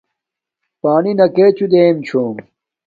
پانی 0.81 1.11
نݣو 1.17 1.65
دیم 1.71 1.95
چھوم 2.07 2.35